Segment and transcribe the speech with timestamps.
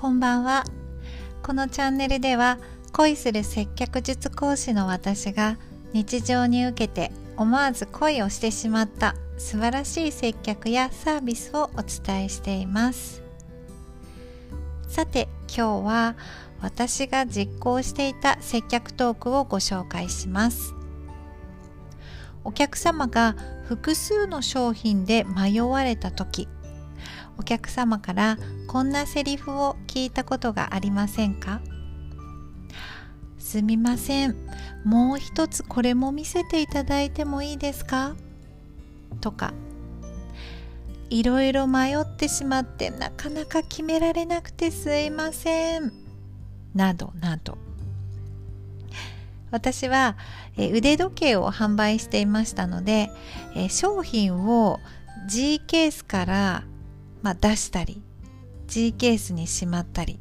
[0.00, 0.62] こんばんは。
[1.42, 2.60] このチャンネルでは
[2.92, 5.58] 恋する接客術講師の私が
[5.92, 13.24] 日常に受けて思わず恋をしてしまった素晴らしい接客やサービスをお伝えしています。
[14.86, 16.14] さて今日は
[16.60, 20.74] 私が実行していた接客トークをご紹介します。
[22.44, 26.46] お客様が複数の商品で迷われた時
[27.36, 31.62] お客様からこんなセリフを聞いたことがありませんか？
[33.38, 34.36] すみません。
[34.84, 38.14] もう一つこれも見せていただいてもいいですか？
[39.22, 39.54] とか。
[41.08, 45.90] いろいろ迷ってしまってなかなか決められなくてすいません。
[46.74, 47.56] などなど。
[49.50, 50.18] 私は
[50.58, 53.10] 腕時計を販売していましたので
[53.70, 54.78] 商品を
[55.26, 56.64] G ケースから、
[57.22, 58.02] ま、出したり
[58.68, 60.20] G ケースにしまったり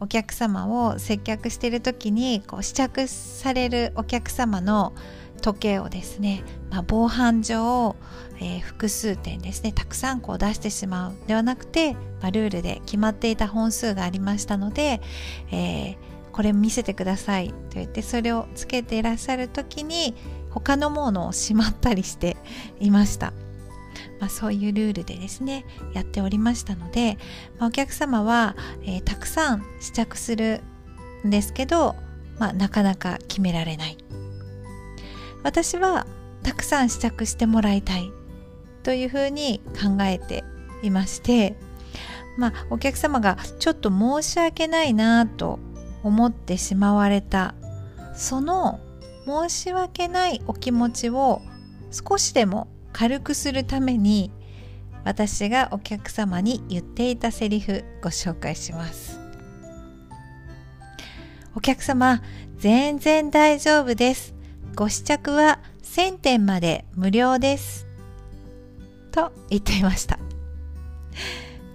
[0.00, 4.94] お客様を接客している時にこう試着されるお客様の
[5.42, 7.94] 時計をですね、まあ、防犯上、
[8.38, 15.00] えー、複数点ですねたくさんこう出してしまうではなくて、まあ、ルールで決まっていた本数がありましたので、
[15.50, 15.96] えー、
[16.32, 20.14] これ見せてくださいと言ってそれをつけていらっしゃる時に
[20.50, 22.36] 他のものをしまったりして
[22.80, 23.32] いました。
[24.20, 25.64] まあ、そういうルールでですね
[25.94, 27.18] やっておりましたので、
[27.58, 30.62] まあ、お客様は、えー、たくさん試着する
[31.26, 31.96] んですけど、
[32.38, 33.98] まあ、なかなか決められない。
[35.42, 36.06] 私は
[36.42, 38.12] たくさん試着してもらいたい。
[38.82, 40.44] というふうに考えて
[40.82, 41.56] いまして
[42.36, 45.58] まあお客様がちょっと申し訳ないなと
[46.02, 47.54] 思ってしまわれた
[48.14, 48.80] その
[49.26, 51.42] 申し訳ないお気持ちを
[51.90, 54.30] 少しでも軽くするために
[55.04, 59.18] 私がお客様に言っていたセリフご紹介します。
[61.54, 62.22] お客様
[62.56, 64.34] 全然大丈夫です。
[64.74, 67.86] ご試着は1000点まで無料です。
[69.10, 70.18] と言っていました。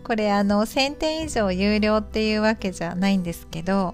[0.04, 3.94] これあの1000点以上有料っていうわけじゃないんですけど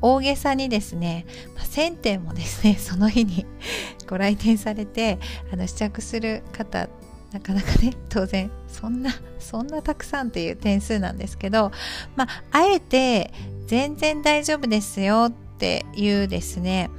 [0.00, 3.46] 大げさにですね、まあ、1000点もですね その日に
[4.08, 5.18] ご来店されて
[5.52, 6.88] あの試着する方
[7.32, 11.70] なかなかね当然そんなそんなたくさんっていう点数なんですけど
[12.16, 13.32] まああえて
[13.66, 16.90] 全然大丈夫ですよっていうですね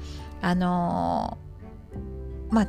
[0.41, 2.68] あのー、まあ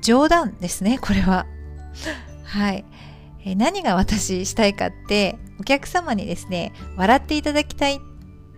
[0.00, 1.46] 冗談ですねこれは。
[2.44, 2.84] はい。
[3.46, 8.00] え何が私したいかってお客様にですね笑っていただきたいっ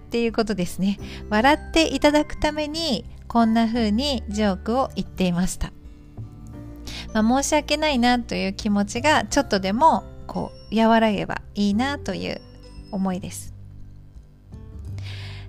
[0.07, 0.99] っていうことですね。
[1.29, 5.73] 笑っていただくためにこんな風にジョークを言っていました。
[7.13, 12.41] まあ、申し訳ないなという気持ちがちょっとでもこう和らげばいいなという
[12.93, 13.55] 思いです。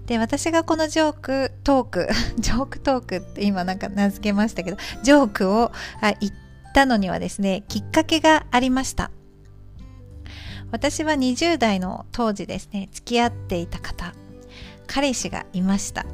[0.08, 2.08] で私がこのジョークトーク
[2.40, 5.72] ジョークトークって今なんか名付けましたけどジョークを
[6.22, 6.34] 言っ
[6.74, 9.12] たのにはですねきっかけがありました
[10.72, 14.14] 私は20代の当時ですね付き合っていた方
[14.88, 16.06] 彼氏がいました。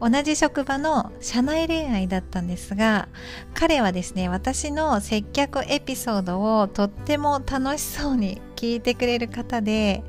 [0.00, 3.08] 同じ職場の社内恋愛だったんですが
[3.54, 10.02] 彼はですね私の接客エピソードをとっても楽しそうに聞いてくれる方で、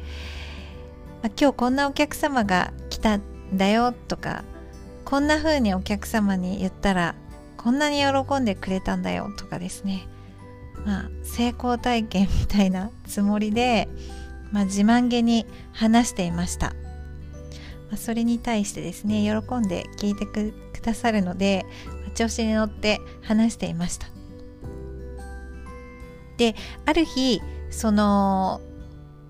[1.39, 3.21] 今日こんなお客様が来たん
[3.53, 4.43] だよとか
[5.05, 7.15] こんな風にお客様に言ったら
[7.57, 10.07] こんなに喜んでくれたんだよとかですね。
[10.85, 13.87] まあ成功体験みたいなつもりで、
[14.51, 16.73] まあ、自慢げに話していました。
[17.91, 21.65] まあ、それに対してですね喜んで聞いてくださるので
[22.15, 24.07] 調子に乗って話していました。
[26.37, 28.61] である日その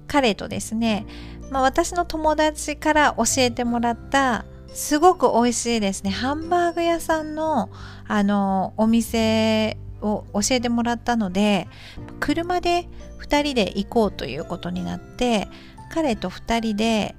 [0.08, 1.06] 彼とですね、
[1.50, 7.70] まあ、私の友達から教えてもらったすごく美味しいですねハンバーグ屋さんの
[8.08, 11.68] あのお店を教えてもらったので
[12.20, 12.88] 車で
[13.20, 15.48] 2人で行こうということになって
[15.92, 17.16] 彼と2人で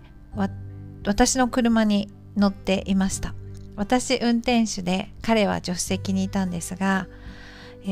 [1.06, 3.34] 私の車に乗っていました。
[3.76, 7.06] 私運転手で彼は助手席にいたんですが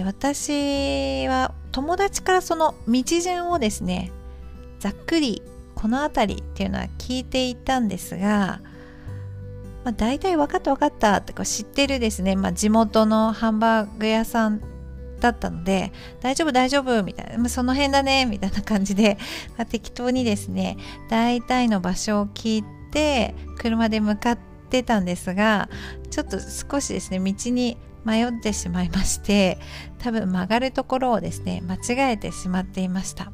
[0.05, 4.13] 私は友達からその道順をですね
[4.79, 5.43] ざっくり
[5.75, 8.61] この辺りっていうのは聞いていたんですが、
[9.85, 14.61] まあ、大体分かった分かったって知ってるですね、まあ、地元のハンバーグ屋さん
[15.19, 19.19] だったので大丈夫大丈夫みたいな、まあ、その辺だねみたいな感じで、
[19.57, 20.77] まあ、適当にですね
[21.09, 24.39] 大体の場所を聞いてって車で向かっ
[24.69, 25.69] てたんですが
[26.11, 29.59] ちょっと少しですね道に迷ってしまいまして
[29.99, 33.33] 多分曲がるところをですね間違えてしまっていました。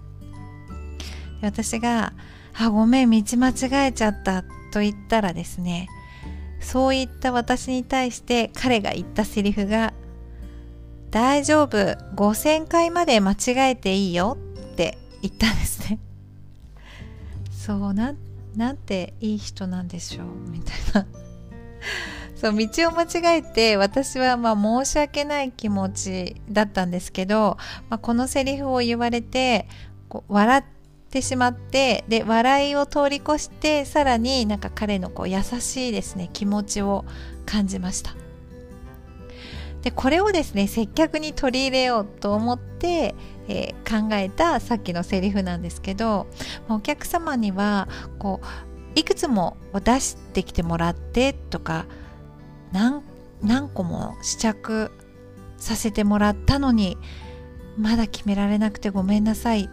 [1.43, 2.13] 私が
[2.59, 4.43] あごめん道間違えちゃった
[4.73, 5.89] と言ったらですね
[6.61, 9.93] そういった私に対して彼が言ったセリフが
[11.11, 11.77] 大丈夫
[12.17, 13.37] 5000回まで間違
[13.71, 14.39] えていいよ
[14.73, 15.99] って言ったんですね。
[17.51, 18.15] そうな
[18.57, 20.27] なんていい人なんでしょう？
[20.51, 21.07] みたいな。
[22.35, 23.05] そう道を間
[23.35, 27.57] 違えて私はまあ申し訳ない気持ちだったんですけど、
[27.89, 29.67] まあ、このセリフを言われて
[30.11, 30.65] こう笑っ
[31.11, 37.07] てしまってで笑いを通り越してさらになんか彼のこう優しいですね気持ちを
[37.47, 38.15] 感じました。
[39.87, 43.15] でこれをですね接客に取り入れようと思って、
[43.47, 46.27] えー、考えたさっきのセリフなんですけど
[46.69, 47.87] お客様には
[48.19, 51.87] こういくつも出してきてもらってとか
[52.73, 53.01] 何
[53.43, 54.91] 何個も試着
[55.57, 56.99] させてもらったのに
[57.79, 59.69] まだ決められなくてごめんなさいっ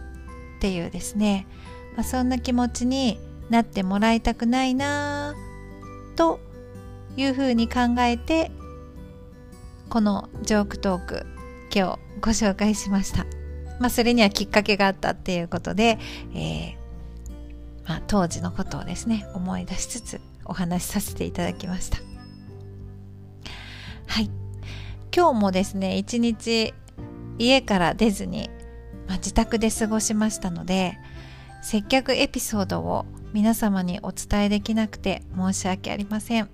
[0.60, 1.48] ていうですね、
[1.96, 3.18] まあ、そんな気持ちに
[3.50, 5.34] なってもらいたくないな
[6.14, 6.38] と
[7.16, 8.52] いうふうに考えて
[9.94, 11.26] このジョークトーク
[11.72, 13.26] 今日ご紹介しました。
[13.78, 16.00] まあ、それにはきっかけがあったっていうことで、
[16.34, 21.98] えー、まあ、当時のことをですね思い出しつつお話しさせていただきました。
[24.08, 24.30] はい
[25.14, 26.74] 今日もですね一日
[27.38, 28.50] 家から出ずに、
[29.06, 30.98] まあ、自宅で過ごしましたので
[31.62, 36.50] 接客エピソードを皆様にお伝えできなくて申し訳ありません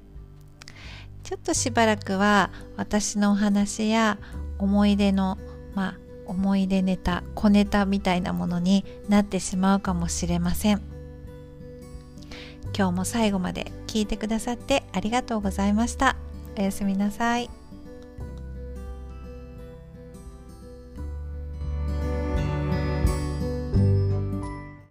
[1.30, 4.18] ちょっとしばらくは私のお話や
[4.58, 5.38] 思い出の
[5.76, 10.82] まあ思い出ネタ小ネタみたいなものになってしまうかもしれません
[12.76, 16.16] 今日も最後まで聞いてくださってありがとうございました。
[16.58, 17.59] おやすみなさい。